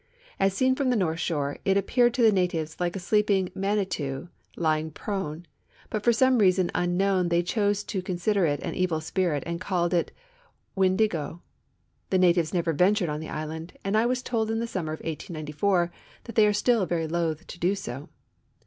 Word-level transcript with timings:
As 0.39 0.55
seen 0.55 0.73
from 0.73 0.89
the 0.89 0.95
north 0.95 1.19
shore, 1.19 1.59
it 1.63 1.77
appeared 1.77 2.15
to 2.15 2.23
the 2.23 2.31
natives 2.31 2.77
like 2.79 2.95
a 2.95 2.99
sleeping 2.99 3.49
Manitoii 3.49 4.29
lying 4.57 4.89
prone, 4.89 5.45
hut 5.91 6.03
for 6.03 6.11
some 6.11 6.39
reason 6.39 6.71
unknown 6.73 7.29
they 7.29 7.43
chose 7.43 7.83
to 7.83 8.01
consider 8.01 8.47
it 8.47 8.59
an 8.61 8.73
evil 8.73 8.99
spirit 8.99 9.43
and 9.45 9.61
called 9.61 9.93
it 9.93 10.11
Wimligo. 10.75 11.41
The 12.09 12.17
natives 12.17 12.51
never 12.51 12.73
ventured 12.73 13.09
on 13.09 13.19
the 13.19 13.29
island, 13.29 13.73
and 13.83 13.95
I 13.95 14.07
was 14.07 14.23
told 14.23 14.49
in 14.49 14.57
the 14.57 14.65
summer 14.65 14.93
of 14.93 15.01
1894 15.01 15.91
that 16.23 16.33
they 16.33 16.47
are 16.47 16.51
still 16.51 16.87
very 16.87 17.05
loth 17.07 17.45
to 17.45 17.59
do 17.59 17.75
so. 17.75 18.09